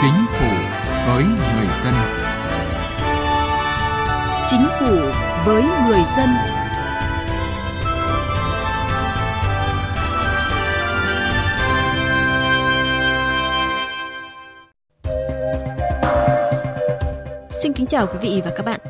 [0.00, 0.46] Chính phủ
[1.06, 1.94] với người dân.
[4.46, 4.96] Chính phủ
[5.44, 6.28] với người dân.
[17.62, 18.80] Xin kính chào quý vị và các bạn.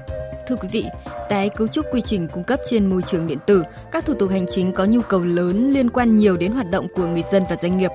[0.47, 0.87] Thưa quý vị,
[1.29, 4.31] tái cấu trúc quy trình cung cấp trên môi trường điện tử, các thủ tục
[4.31, 7.45] hành chính có nhu cầu lớn liên quan nhiều đến hoạt động của người dân
[7.51, 7.91] và doanh nghiệp.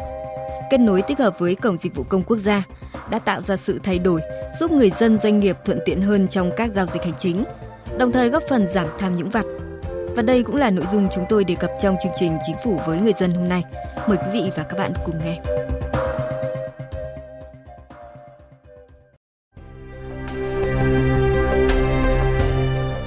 [0.69, 2.63] Kết nối tích hợp với Cổng Dịch vụ Công Quốc gia
[3.09, 4.21] đã tạo ra sự thay đổi,
[4.59, 7.43] giúp người dân doanh nghiệp thuận tiện hơn trong các giao dịch hành chính,
[7.97, 9.45] đồng thời góp phần giảm tham nhũng vặt.
[10.15, 12.79] Và đây cũng là nội dung chúng tôi đề cập trong chương trình Chính phủ
[12.85, 13.63] với người dân hôm nay.
[14.07, 15.39] Mời quý vị và các bạn cùng nghe.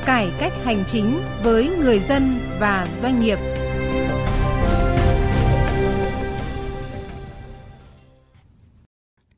[0.07, 3.39] Cải cách hành chính với người dân và doanh nghiệp.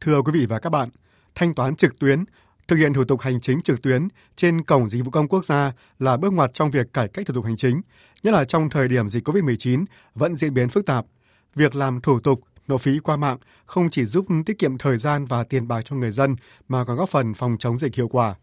[0.04, 0.88] Thưa quý vị và các bạn,
[1.34, 2.24] thanh toán trực tuyến,
[2.68, 5.72] thực hiện thủ tục hành chính trực tuyến trên cổng dịch vụ công quốc gia
[5.98, 7.80] là bước ngoặt trong việc cải cách thủ tục hành chính,
[8.22, 11.06] nhất là trong thời điểm dịch COVID-19 vẫn diễn biến phức tạp.
[11.54, 15.26] Việc làm thủ tục, nộp phí qua mạng không chỉ giúp tiết kiệm thời gian
[15.26, 16.36] và tiền bạc cho người dân
[16.68, 18.34] mà còn góp phần phòng chống dịch hiệu quả.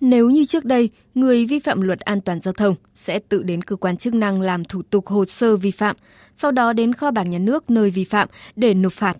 [0.00, 3.62] Nếu như trước đây, người vi phạm luật an toàn giao thông sẽ tự đến
[3.62, 5.96] cơ quan chức năng làm thủ tục hồ sơ vi phạm,
[6.34, 9.16] sau đó đến kho bạc nhà nước nơi vi phạm để nộp phạt,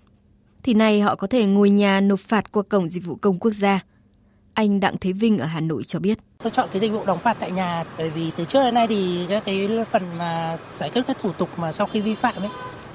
[0.62, 3.50] thì nay họ có thể ngồi nhà nộp phạt qua cổng dịch vụ công quốc
[3.50, 3.80] gia.
[4.54, 6.18] Anh Đặng Thế Vinh ở Hà Nội cho biết.
[6.38, 8.86] Tôi chọn cái dịch vụ đóng phạt tại nhà bởi vì từ trước đến nay
[8.86, 12.42] thì các cái phần mà giải quyết các thủ tục mà sau khi vi phạm
[12.42, 12.50] ấy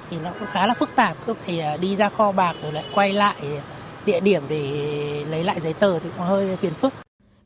[0.10, 2.72] thì nó cũng khá là phức tạp, cứ phải à, đi ra kho bạc rồi
[2.72, 3.36] lại quay lại
[4.06, 6.94] địa điểm để lấy lại giấy tờ thì cũng hơi phiền phức.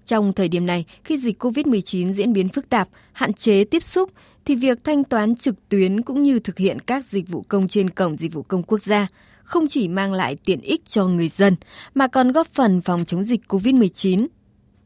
[0.06, 4.10] Trong thời điểm này, khi dịch COVID-19 diễn biến phức tạp, hạn chế tiếp xúc,
[4.46, 7.90] thì việc thanh toán trực tuyến cũng như thực hiện các dịch vụ công trên
[7.90, 9.08] cổng dịch vụ công quốc gia
[9.44, 11.56] không chỉ mang lại tiện ích cho người dân,
[11.94, 14.28] mà còn góp phần phòng chống dịch COVID-19.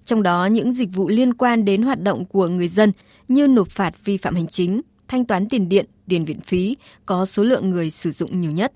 [0.05, 2.91] Trong đó, những dịch vụ liên quan đến hoạt động của người dân
[3.27, 7.25] như nộp phạt vi phạm hành chính, thanh toán tiền điện, tiền viện phí có
[7.25, 8.73] số lượng người sử dụng nhiều nhất.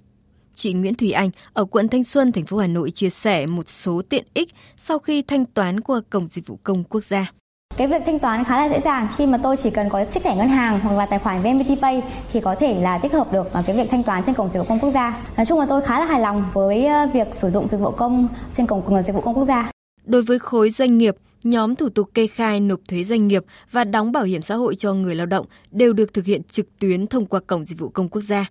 [0.55, 3.69] Chị Nguyễn Thùy Anh ở quận Thanh Xuân, thành phố Hà Nội chia sẻ một
[3.69, 7.31] số tiện ích sau khi thanh toán qua cổng dịch vụ công quốc gia.
[7.79, 10.23] Cái việc thanh toán khá là dễ dàng khi mà tôi chỉ cần có chiếc
[10.23, 12.01] thẻ ngân hàng hoặc là tài khoản VNPT Pay
[12.33, 14.65] thì có thể là tích hợp được cái việc thanh toán trên cổng dịch vụ
[14.69, 15.23] công quốc gia.
[15.37, 17.91] Nói chung là tôi khá là hài lòng với ờ, việc sử dụng dịch vụ
[17.91, 19.71] công trên cổng ờ, dịch vụ công quốc gia.
[20.05, 23.83] Đối với khối doanh nghiệp, nhóm thủ tục kê khai nộp thuế doanh nghiệp và
[23.83, 27.07] đóng bảo hiểm xã hội cho người lao động đều được thực hiện trực tuyến
[27.07, 28.45] thông qua cổng dịch vụ công quốc gia.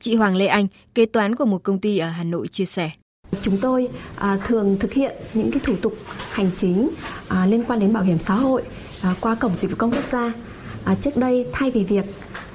[0.00, 2.90] Chị Hoàng Lê Anh, kế toán của một công ty ở Hà Nội chia sẻ.
[3.42, 5.94] Chúng tôi à, thường thực hiện những cái thủ tục
[6.30, 6.90] hành chính
[7.28, 8.62] à, liên quan đến bảo hiểm xã hội
[9.02, 10.32] à, qua cổng dịch vụ công quốc gia.
[10.84, 12.04] À, trước đây thay vì việc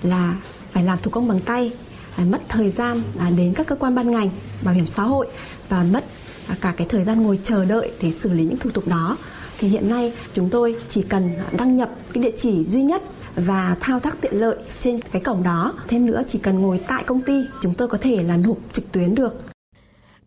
[0.03, 0.35] là
[0.71, 1.71] phải làm thủ công bằng tay,
[2.15, 4.29] à, mất thời gian à, đến các cơ quan ban ngành
[4.61, 5.27] bảo hiểm xã hội
[5.69, 6.03] và mất
[6.47, 9.17] à, cả cái thời gian ngồi chờ đợi để xử lý những thủ tục đó
[9.57, 13.01] thì hiện nay chúng tôi chỉ cần đăng nhập cái địa chỉ duy nhất
[13.35, 15.73] và thao tác tiện lợi trên cái cổng đó.
[15.87, 18.91] Thêm nữa chỉ cần ngồi tại công ty, chúng tôi có thể là nộp trực
[18.91, 19.52] tuyến được.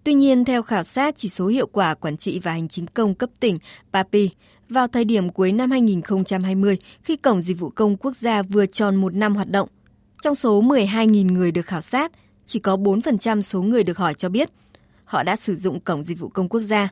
[0.06, 3.14] Tuy nhiên, theo khảo sát chỉ số hiệu quả quản trị và hành chính công
[3.14, 3.58] cấp tỉnh
[3.92, 4.30] PAPI,
[4.68, 8.96] vào thời điểm cuối năm 2020, khi Cổng Dịch vụ Công Quốc gia vừa tròn
[8.96, 9.68] một năm hoạt động,
[10.22, 12.12] trong số 12.000 người được khảo sát,
[12.46, 14.50] chỉ có 4% số người được hỏi cho biết
[15.04, 16.88] họ đã sử dụng Cổng Dịch vụ Công Quốc gia.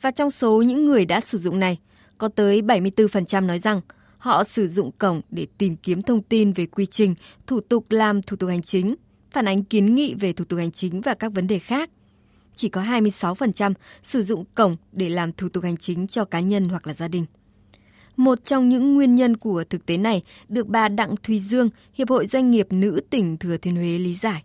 [0.00, 1.78] Và trong số những người đã sử dụng này,
[2.18, 3.80] có tới 74% nói rằng
[4.18, 7.14] họ sử dụng cổng để tìm kiếm thông tin về quy trình,
[7.46, 8.94] thủ tục làm thủ tục hành chính,
[9.30, 11.90] phản ánh kiến nghị về thủ tục hành chính và các vấn đề khác.
[12.58, 16.68] Chỉ có 26% sử dụng cổng để làm thủ tục hành chính cho cá nhân
[16.68, 17.26] hoặc là gia đình.
[18.16, 22.10] Một trong những nguyên nhân của thực tế này được bà Đặng Thùy Dương, Hiệp
[22.10, 24.42] hội Doanh nghiệp Nữ tỉnh Thừa Thiên Huế lý giải.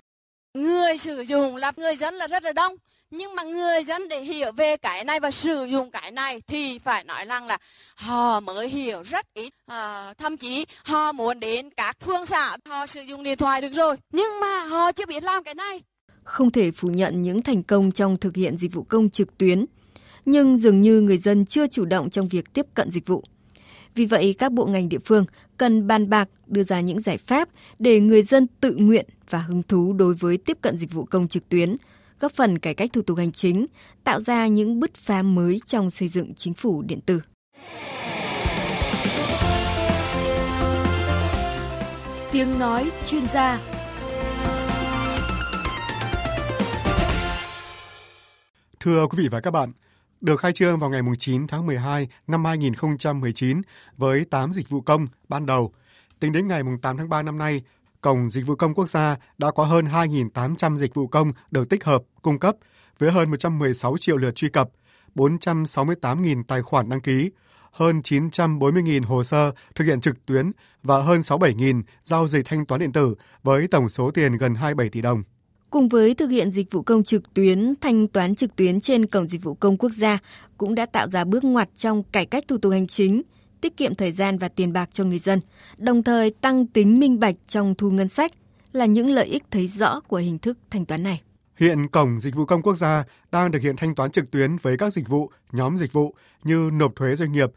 [0.54, 2.76] Người sử dụng là người dân là rất là đông,
[3.12, 6.80] nhưng mà người dân để hiểu về cái này và sử dụng cái này thì
[6.80, 7.58] phải nói rằng là
[7.96, 12.88] họ mới hiểu rất ít à, thậm chí họ muốn đến các phương xã họ
[12.88, 15.82] sử dụng điện thoại được rồi nhưng mà họ chưa biết làm cái này
[16.24, 19.66] không thể phủ nhận những thành công trong thực hiện dịch vụ công trực tuyến
[20.26, 23.24] nhưng dường như người dân chưa chủ động trong việc tiếp cận dịch vụ
[23.96, 25.26] vì vậy các bộ ngành địa phương
[25.58, 27.50] cần bàn bạc đưa ra những giải pháp
[27.80, 31.28] để người dân tự nguyện và hứng thú đối với tiếp cận dịch vụ công
[31.28, 31.78] trực tuyến
[32.24, 33.66] góp phần cải cách thủ tục hành chính,
[34.04, 37.22] tạo ra những bứt phá mới trong xây dựng chính phủ điện tử.
[42.32, 43.73] Tiếng nói chuyên gia
[48.84, 49.72] Thưa quý vị và các bạn,
[50.22, 53.62] được khai trương vào ngày 9 tháng 12 năm 2019
[53.98, 55.74] với 8 dịch vụ công ban đầu.
[56.20, 57.62] Tính đến ngày 8 tháng 3 năm nay,
[58.02, 61.84] Cổng Dịch vụ Công Quốc gia đã có hơn 2.800 dịch vụ công được tích
[61.84, 62.56] hợp, cung cấp
[63.00, 64.70] với hơn 116 triệu lượt truy cập,
[65.16, 67.32] 468.000 tài khoản đăng ký,
[67.72, 70.52] hơn 940.000 hồ sơ thực hiện trực tuyến
[70.84, 74.90] và hơn 67.000 giao dịch thanh toán điện tử với tổng số tiền gần 27
[74.90, 75.24] tỷ đồng.
[75.74, 79.28] Cùng với thực hiện dịch vụ công trực tuyến, thanh toán trực tuyến trên cổng
[79.28, 80.20] dịch vụ công quốc gia
[80.58, 83.22] cũng đã tạo ra bước ngoặt trong cải cách thủ tục hành chính,
[83.62, 85.40] tiết kiệm thời gian và tiền bạc cho người dân,
[85.78, 88.32] đồng thời tăng tính minh bạch trong thu ngân sách
[88.72, 91.22] là những lợi ích thấy rõ của hình thức thanh toán này.
[91.60, 94.78] Hiện Cổng Dịch vụ Công Quốc gia đang thực hiện thanh toán trực tuyến với
[94.78, 97.50] các dịch vụ, nhóm dịch vụ như nộp thuế doanh nghiệp,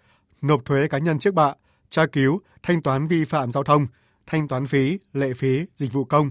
[0.43, 1.55] nộp thuế cá nhân trước bạ,
[1.89, 3.87] tra cứu, thanh toán vi phạm giao thông,
[4.27, 6.31] thanh toán phí, lệ phí, dịch vụ công,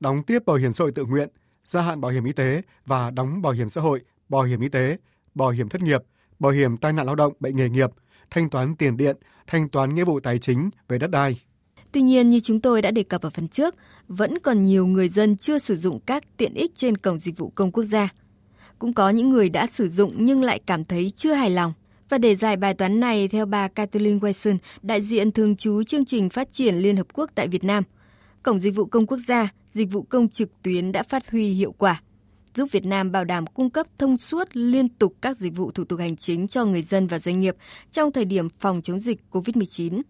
[0.00, 1.28] đóng tiếp bảo hiểm xã hội tự nguyện,
[1.64, 4.68] gia hạn bảo hiểm y tế và đóng bảo hiểm xã hội, bảo hiểm y
[4.68, 4.96] tế,
[5.34, 6.02] bảo hiểm thất nghiệp,
[6.38, 7.90] bảo hiểm tai nạn lao động, bệnh nghề nghiệp,
[8.30, 9.16] thanh toán tiền điện,
[9.46, 11.40] thanh toán nghĩa vụ tài chính về đất đai.
[11.92, 13.74] Tuy nhiên, như chúng tôi đã đề cập ở phần trước,
[14.08, 17.52] vẫn còn nhiều người dân chưa sử dụng các tiện ích trên cổng dịch vụ
[17.54, 18.08] công quốc gia.
[18.78, 21.72] Cũng có những người đã sử dụng nhưng lại cảm thấy chưa hài lòng.
[22.08, 26.04] Và để giải bài toán này, theo bà Kathleen Wilson, đại diện thường trú chương
[26.04, 27.84] trình phát triển Liên Hợp Quốc tại Việt Nam,
[28.48, 31.72] Cổng Dịch vụ Công Quốc gia, dịch vụ công trực tuyến đã phát huy hiệu
[31.72, 32.02] quả,
[32.54, 35.84] giúp Việt Nam bảo đảm cung cấp thông suốt liên tục các dịch vụ thủ
[35.84, 37.56] tục hành chính cho người dân và doanh nghiệp
[37.90, 40.02] trong thời điểm phòng chống dịch COVID-19.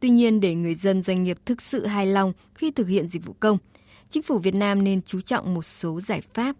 [0.00, 3.24] Tuy nhiên, để người dân doanh nghiệp thực sự hài lòng khi thực hiện dịch
[3.24, 3.58] vụ công,
[4.08, 6.56] chính phủ Việt Nam nên chú trọng một số giải pháp.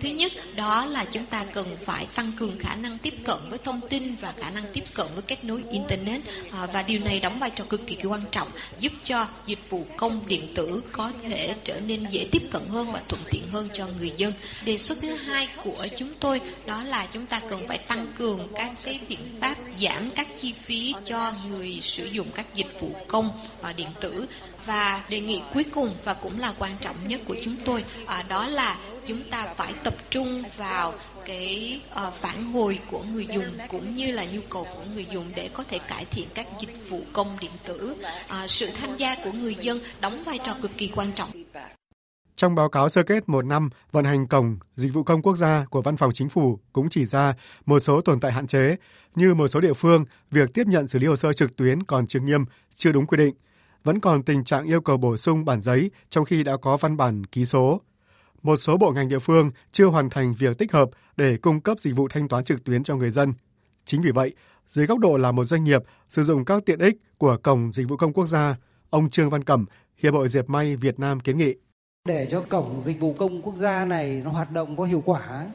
[0.00, 3.58] Thứ nhất, đó là chúng ta cần phải tăng cường khả năng tiếp cận với
[3.64, 6.20] thông tin và khả năng tiếp cận với kết nối Internet.
[6.52, 8.48] À, và điều này đóng vai trò cực kỳ quan trọng,
[8.80, 12.92] giúp cho dịch vụ công điện tử có thể trở nên dễ tiếp cận hơn
[12.92, 14.32] và thuận tiện hơn cho người dân.
[14.64, 18.48] Đề xuất thứ hai của chúng tôi đó là chúng ta cần phải tăng cường
[18.54, 22.90] các cái biện pháp giảm các chi phí cho người sử dụng các dịch vụ
[23.08, 23.30] công
[23.62, 24.26] à, điện tử
[24.68, 28.24] và đề nghị cuối cùng và cũng là quan trọng nhất của chúng tôi à,
[28.28, 28.76] đó là
[29.06, 30.92] chúng ta phải tập trung vào
[31.24, 35.30] cái uh, phản hồi của người dùng cũng như là nhu cầu của người dùng
[35.34, 37.96] để có thể cải thiện các dịch vụ công điện tử.
[38.24, 41.30] Uh, sự tham gia của người dân đóng vai trò cực kỳ quan trọng.
[42.36, 45.64] Trong báo cáo sơ kết một năm vận hành cổng dịch vụ công quốc gia
[45.70, 47.34] của Văn phòng Chính phủ cũng chỉ ra
[47.66, 48.76] một số tồn tại hạn chế
[49.14, 52.06] như một số địa phương việc tiếp nhận xử lý hồ sơ trực tuyến còn
[52.06, 52.44] chưa nghiêm,
[52.76, 53.34] chưa đúng quy định–
[53.84, 56.96] vẫn còn tình trạng yêu cầu bổ sung bản giấy trong khi đã có văn
[56.96, 57.80] bản ký số.
[58.42, 61.78] Một số bộ ngành địa phương chưa hoàn thành việc tích hợp để cung cấp
[61.80, 63.32] dịch vụ thanh toán trực tuyến cho người dân.
[63.84, 64.34] Chính vì vậy,
[64.66, 67.88] dưới góc độ là một doanh nghiệp sử dụng các tiện ích của Cổng Dịch
[67.88, 68.56] vụ Công Quốc gia,
[68.90, 69.66] ông Trương Văn Cẩm,
[69.96, 71.54] Hiệp hội Diệp May Việt Nam kiến nghị.
[72.08, 75.46] Để cho Cổng Dịch vụ Công Quốc gia này nó hoạt động có hiệu quả,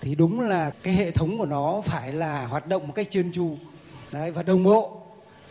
[0.00, 3.32] thì đúng là cái hệ thống của nó phải là hoạt động một cách chuyên
[3.32, 3.56] chu
[4.12, 5.01] đấy, và đồng bộ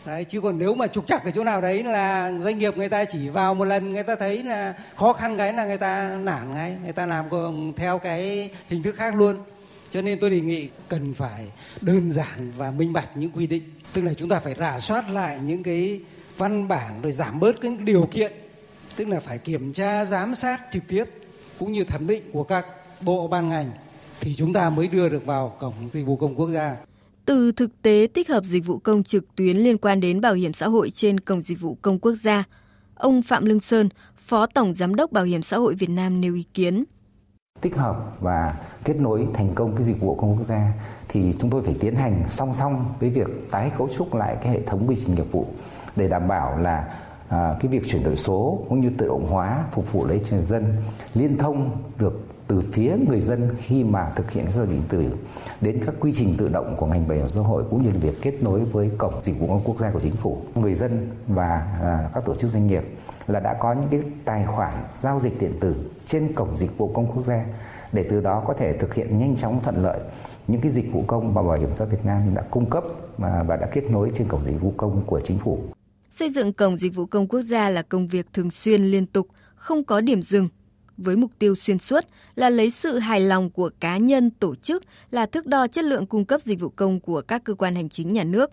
[0.06, 2.88] đấy, chứ còn nếu mà trục trặc ở chỗ nào đấy là doanh nghiệp người
[2.88, 6.18] ta chỉ vào một lần, người ta thấy là khó khăn cái là người ta
[6.22, 7.24] nản ngay, người ta làm
[7.76, 9.36] theo cái hình thức khác luôn.
[9.92, 11.46] Cho nên tôi đề nghị cần phải
[11.80, 13.62] đơn giản và minh bạch những quy định.
[13.92, 16.00] Tức là chúng ta phải rà soát lại những cái
[16.36, 18.32] văn bản rồi giảm bớt cái điều kiện.
[18.96, 21.04] Tức là phải kiểm tra, giám sát trực tiếp,
[21.58, 22.66] cũng như thẩm định của các
[23.00, 23.70] bộ ban ngành
[24.20, 26.76] thì chúng ta mới đưa được vào cổng dịch vụ công quốc gia
[27.26, 30.52] từ thực tế tích hợp dịch vụ công trực tuyến liên quan đến bảo hiểm
[30.52, 32.44] xã hội trên cổng dịch vụ công quốc gia,
[32.94, 36.34] ông Phạm Lương Sơn, Phó Tổng Giám đốc Bảo hiểm xã hội Việt Nam nêu
[36.34, 36.84] ý kiến.
[37.60, 40.72] Tích hợp và kết nối thành công cái dịch vụ công quốc gia
[41.08, 44.52] thì chúng tôi phải tiến hành song song với việc tái cấu trúc lại cái
[44.52, 45.46] hệ thống quy trình nghiệp vụ
[45.96, 46.94] để đảm bảo là
[47.28, 50.36] à, cái việc chuyển đổi số cũng như tự động hóa phục vụ lấy cho
[50.36, 50.76] người dân
[51.14, 55.16] liên thông được từ phía người dân khi mà thực hiện giao dịch điện tử
[55.60, 57.98] đến các quy trình tự động của ngành bảo hiểm xã hội cũng như là
[57.98, 61.08] việc kết nối với cổng dịch vụ công quốc gia của chính phủ người dân
[61.26, 62.82] và à, các tổ chức doanh nghiệp
[63.26, 65.74] là đã có những cái tài khoản giao dịch điện tử
[66.06, 67.44] trên cổng dịch vụ công quốc gia
[67.92, 70.00] để từ đó có thể thực hiện nhanh chóng thuận lợi
[70.48, 72.84] những cái dịch vụ công mà bảo hiểm xã hội Việt Nam đã cung cấp
[73.22, 75.58] à, và đã kết nối trên cổng dịch vụ công của chính phủ.
[76.10, 79.26] Xây dựng cổng dịch vụ công quốc gia là công việc thường xuyên liên tục,
[79.54, 80.48] không có điểm dừng
[80.96, 84.82] với mục tiêu xuyên suốt là lấy sự hài lòng của cá nhân, tổ chức
[85.10, 87.88] là thước đo chất lượng cung cấp dịch vụ công của các cơ quan hành
[87.88, 88.50] chính nhà nước.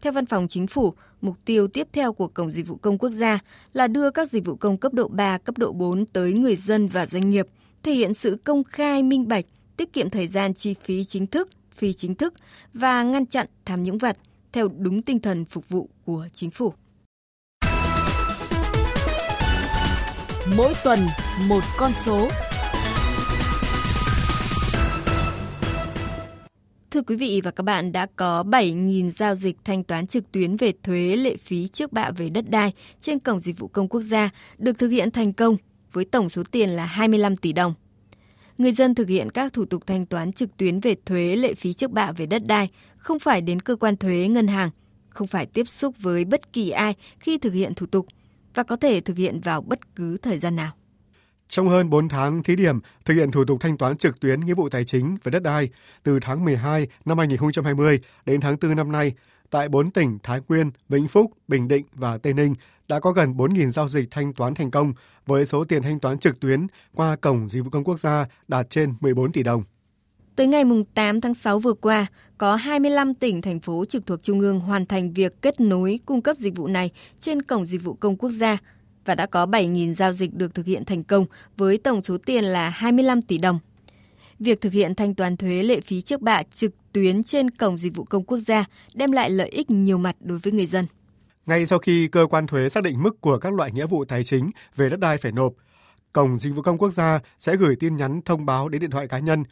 [0.00, 3.10] Theo Văn phòng Chính phủ, mục tiêu tiếp theo của Cổng Dịch vụ Công Quốc
[3.10, 3.38] gia
[3.72, 6.88] là đưa các dịch vụ công cấp độ 3, cấp độ 4 tới người dân
[6.88, 7.46] và doanh nghiệp,
[7.82, 9.44] thể hiện sự công khai, minh bạch,
[9.76, 12.34] tiết kiệm thời gian chi phí chính thức, phi chính thức
[12.74, 14.16] và ngăn chặn tham nhũng vật
[14.52, 16.72] theo đúng tinh thần phục vụ của chính phủ.
[20.56, 20.98] Mỗi tuần
[21.48, 22.28] một con số.
[26.90, 30.56] Thưa quý vị và các bạn, đã có 7.000 giao dịch thanh toán trực tuyến
[30.56, 34.00] về thuế lệ phí trước bạ về đất đai trên Cổng Dịch vụ Công Quốc
[34.00, 35.56] gia được thực hiện thành công.
[35.92, 37.74] với tổng số tiền là 25 tỷ đồng.
[38.58, 41.72] Người dân thực hiện các thủ tục thanh toán trực tuyến về thuế lệ phí
[41.72, 44.70] trước bạ về đất đai, không phải đến cơ quan thuế ngân hàng,
[45.08, 48.06] không phải tiếp xúc với bất kỳ ai khi thực hiện thủ tục
[48.54, 50.72] và có thể thực hiện vào bất cứ thời gian nào.
[51.48, 54.54] Trong hơn 4 tháng thí điểm thực hiện thủ tục thanh toán trực tuyến nghĩa
[54.54, 55.68] vụ tài chính về đất đai
[56.02, 59.12] từ tháng 12 năm 2020 đến tháng 4 năm nay,
[59.50, 62.54] tại 4 tỉnh Thái Nguyên, Vĩnh Phúc, Bình Định và Tây Ninh
[62.88, 64.92] đã có gần 4.000 giao dịch thanh toán thành công
[65.26, 68.70] với số tiền thanh toán trực tuyến qua Cổng Dịch vụ Công Quốc gia đạt
[68.70, 69.64] trên 14 tỷ đồng.
[70.38, 70.64] Tới ngày
[70.94, 72.06] 8 tháng 6 vừa qua,
[72.38, 76.22] có 25 tỉnh, thành phố trực thuộc Trung ương hoàn thành việc kết nối cung
[76.22, 76.90] cấp dịch vụ này
[77.20, 78.58] trên Cổng Dịch vụ Công Quốc gia
[79.04, 81.26] và đã có 7.000 giao dịch được thực hiện thành công
[81.56, 83.58] với tổng số tiền là 25 tỷ đồng.
[84.38, 87.94] Việc thực hiện thanh toán thuế lệ phí trước bạ trực tuyến trên Cổng Dịch
[87.94, 88.64] vụ Công Quốc gia
[88.94, 90.86] đem lại lợi ích nhiều mặt đối với người dân.
[91.46, 94.24] Ngay sau khi cơ quan thuế xác định mức của các loại nghĩa vụ tài
[94.24, 95.52] chính về đất đai phải nộp,
[96.12, 99.08] Cổng Dịch vụ Công Quốc gia sẽ gửi tin nhắn thông báo đến điện thoại
[99.08, 99.44] cá nhân.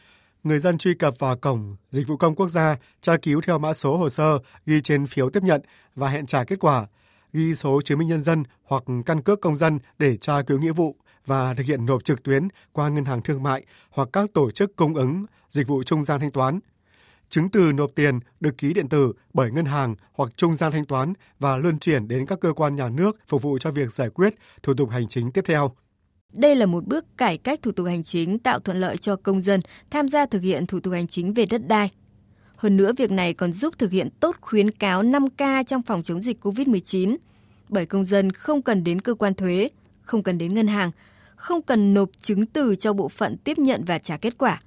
[0.47, 3.75] Người dân truy cập vào Cổng Dịch vụ Công Quốc gia, tra cứu theo mã
[3.75, 5.61] số hồ sơ ghi trên phiếu tiếp nhận
[5.95, 6.87] và hẹn trả kết quả,
[7.33, 10.73] ghi số chứng minh nhân dân hoặc căn cước công dân để tra cứu nghĩa
[10.73, 14.51] vụ và thực hiện nộp trực tuyến qua ngân hàng thương mại hoặc các tổ
[14.51, 16.61] chức cung ứng dịch vụ trung gian thanh toán–
[17.29, 20.85] Chứng từ nộp tiền được ký điện tử bởi ngân hàng hoặc trung gian thanh
[20.85, 24.11] toán và luân chuyển đến các cơ quan nhà nước phục vụ cho việc giải
[24.11, 25.75] quyết thủ tục hành chính tiếp theo.
[26.37, 29.41] Đây là một bước cải cách thủ tục hành chính tạo thuận lợi cho công
[29.41, 31.91] dân tham gia thực hiện thủ tục hành chính về đất đai.
[32.57, 36.23] Hơn nữa, việc này còn giúp thực hiện tốt khuyến cáo 5K trong phòng chống
[36.23, 37.17] dịch COVID-19,
[37.69, 39.69] bởi công dân không cần đến cơ quan thuế,
[40.03, 40.91] không cần đến ngân hàng,
[41.37, 44.61] không cần nộp chứng từ cho bộ phận tiếp nhận và trả kết quả,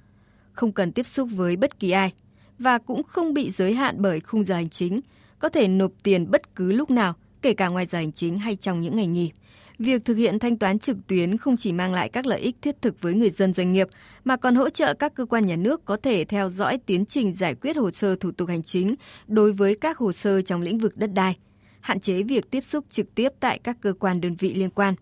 [0.52, 2.12] không cần tiếp xúc với bất kỳ ai–
[2.60, 5.00] và cũng không bị giới hạn bởi khung giờ hành chính,
[5.38, 8.56] có thể nộp tiền bất cứ lúc nào, kể cả ngoài giờ hành chính hay
[8.56, 9.32] trong những ngày nghỉ.
[9.80, 12.82] Việc thực hiện thanh toán trực tuyến không chỉ mang lại các lợi ích thiết
[12.82, 13.88] thực với người dân doanh nghiệp,
[14.24, 17.32] mà còn hỗ trợ các cơ quan nhà nước có thể theo dõi tiến trình
[17.32, 18.94] giải quyết hồ sơ thủ tục hành chính
[19.26, 21.36] đối với các hồ sơ trong lĩnh vực đất đai,
[21.80, 24.94] hạn chế việc tiếp xúc trực tiếp tại các cơ quan đơn vị liên quan,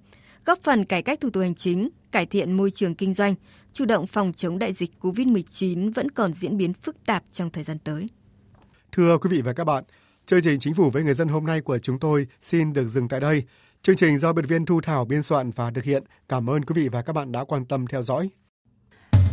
[0.44, 3.34] góp phần cải cách thủ tục hành chính, cải thiện môi trường kinh doanh,
[3.72, 7.64] chủ động phòng chống đại dịch COVID-19 vẫn còn diễn biến phức tạp trong thời
[7.64, 8.06] gian tới.
[8.92, 9.84] Thưa quý vị và các bạn,
[10.26, 13.08] chương trình Chính phủ với người dân hôm nay của chúng tôi xin được dừng
[13.08, 13.42] tại đây.
[13.82, 16.02] Chương trình do biên viên Thu Thảo biên soạn và thực hiện.
[16.28, 18.30] Cảm ơn quý vị và các bạn đã quan tâm theo dõi.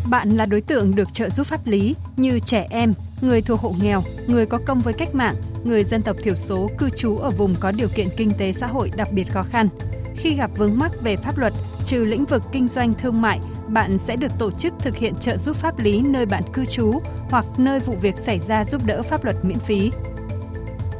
[0.09, 3.75] Bạn là đối tượng được trợ giúp pháp lý như trẻ em, người thuộc hộ
[3.81, 7.29] nghèo, người có công với cách mạng, người dân tộc thiểu số cư trú ở
[7.31, 9.69] vùng có điều kiện kinh tế xã hội đặc biệt khó khăn.
[10.17, 11.53] Khi gặp vướng mắc về pháp luật,
[11.85, 15.37] trừ lĩnh vực kinh doanh thương mại, bạn sẽ được tổ chức thực hiện trợ
[15.37, 16.99] giúp pháp lý nơi bạn cư trú
[17.29, 19.91] hoặc nơi vụ việc xảy ra giúp đỡ pháp luật miễn phí.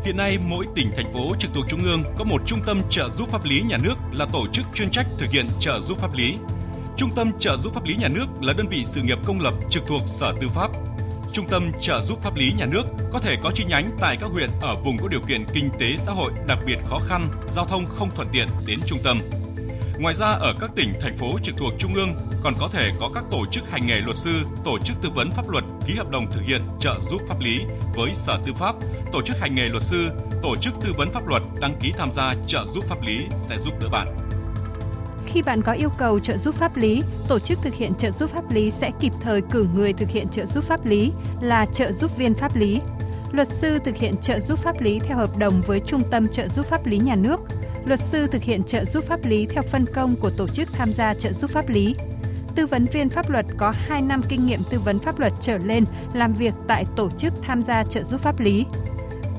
[0.06, 3.10] Hiện nay, mỗi tỉnh, thành phố trực thuộc Trung ương có một trung tâm trợ
[3.10, 6.14] giúp pháp lý nhà nước là tổ chức chuyên trách thực hiện trợ giúp pháp
[6.14, 6.36] lý.
[6.98, 9.54] Trung tâm trợ giúp pháp lý nhà nước là đơn vị sự nghiệp công lập
[9.70, 10.72] trực thuộc Sở Tư pháp.
[11.34, 12.84] Trung tâm trợ giúp pháp lý nhà nước
[13.14, 15.98] có thể có chi nhánh tại các huyện ở vùng có điều kiện kinh tế
[15.98, 19.20] xã hội đặc biệt khó khăn, giao thông không thuận tiện đến trung tâm.
[20.00, 23.10] Ngoài ra ở các tỉnh, thành phố trực thuộc trung ương còn có thể có
[23.16, 24.32] các tổ chức hành nghề luật sư,
[24.66, 27.62] tổ chức tư vấn pháp luật ký hợp đồng thực hiện trợ giúp pháp lý
[27.96, 28.76] với Sở Tư pháp,
[29.14, 30.10] tổ chức hành nghề luật sư,
[30.44, 33.58] tổ chức tư vấn pháp luật đăng ký tham gia trợ giúp pháp lý sẽ
[33.60, 34.08] giúp đỡ bạn.
[35.26, 38.30] Khi bạn có yêu cầu trợ giúp pháp lý, tổ chức thực hiện trợ giúp
[38.30, 41.12] pháp lý sẽ kịp thời cử người thực hiện trợ giúp pháp lý
[41.42, 42.82] là trợ giúp viên pháp lý.
[43.32, 46.48] Luật sư thực hiện trợ giúp pháp lý theo hợp đồng với Trung tâm trợ
[46.48, 47.40] giúp pháp lý nhà nước–
[47.86, 50.94] luật sư thực hiện trợ giúp pháp lý theo phân công của tổ chức tham
[50.94, 51.96] gia trợ giúp pháp lý.
[52.56, 55.58] Tư vấn viên pháp luật có 2 năm kinh nghiệm tư vấn pháp luật trở
[55.58, 58.66] lên làm việc tại tổ chức tham gia trợ giúp pháp lý.